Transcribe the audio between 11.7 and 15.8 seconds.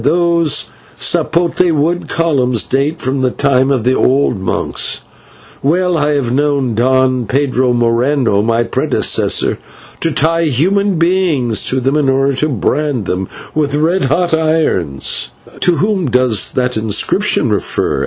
them in order to brand them with red hot irons." "To